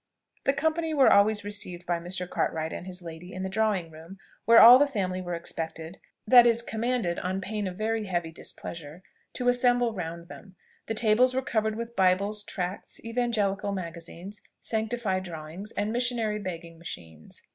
The 0.45 0.53
company 0.53 0.95
were 0.95 1.13
always 1.13 1.43
received 1.43 1.85
by 1.85 1.99
Mr. 1.99 2.27
Cartwright 2.27 2.73
and 2.73 2.87
his 2.87 3.03
lady 3.03 3.31
in 3.33 3.43
the 3.43 3.49
drawing 3.49 3.91
room, 3.91 4.15
where 4.45 4.59
all 4.59 4.79
the 4.79 4.87
family 4.87 5.21
were 5.21 5.35
expected 5.35 5.99
(that 6.25 6.47
is, 6.47 6.63
commanded 6.63 7.19
on 7.19 7.39
pain 7.39 7.67
of 7.67 7.77
very 7.77 8.05
heavy 8.05 8.31
displeasure) 8.31 9.03
to 9.33 9.47
assemble 9.47 9.93
round 9.93 10.27
them. 10.27 10.55
The 10.87 10.95
tables 10.95 11.35
were 11.35 11.43
covered 11.43 11.75
with 11.75 11.95
bibles, 11.95 12.43
tracts, 12.43 12.99
Evangelical 13.05 13.73
Magazines, 13.73 14.41
sanctified 14.59 15.21
drawings, 15.23 15.71
and 15.73 15.93
missionary 15.93 16.39
begging 16.39 16.79
machines. 16.79 17.43